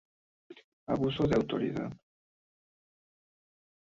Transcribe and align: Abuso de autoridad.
Abuso 0.91 1.27
de 1.27 1.35
autoridad. 1.35 1.91